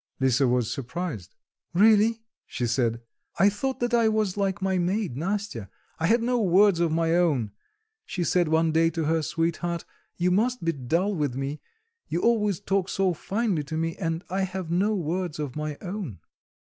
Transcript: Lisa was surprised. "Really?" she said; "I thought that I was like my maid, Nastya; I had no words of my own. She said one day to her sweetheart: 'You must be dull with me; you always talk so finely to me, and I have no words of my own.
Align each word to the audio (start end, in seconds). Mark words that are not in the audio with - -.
Lisa 0.19 0.47
was 0.47 0.71
surprised. 0.73 1.35
"Really?" 1.75 2.23
she 2.47 2.65
said; 2.65 3.01
"I 3.37 3.49
thought 3.49 3.79
that 3.81 3.93
I 3.93 4.09
was 4.09 4.35
like 4.35 4.59
my 4.59 4.79
maid, 4.79 5.15
Nastya; 5.15 5.69
I 5.99 6.07
had 6.07 6.23
no 6.23 6.41
words 6.41 6.79
of 6.79 6.91
my 6.91 7.15
own. 7.15 7.51
She 8.07 8.23
said 8.23 8.47
one 8.47 8.71
day 8.71 8.89
to 8.89 9.03
her 9.03 9.21
sweetheart: 9.21 9.85
'You 10.17 10.31
must 10.31 10.65
be 10.65 10.71
dull 10.71 11.13
with 11.13 11.35
me; 11.35 11.61
you 12.07 12.19
always 12.19 12.59
talk 12.59 12.89
so 12.89 13.13
finely 13.13 13.63
to 13.65 13.77
me, 13.77 13.95
and 13.97 14.23
I 14.27 14.41
have 14.41 14.71
no 14.71 14.95
words 14.95 15.37
of 15.37 15.55
my 15.55 15.77
own. 15.81 16.17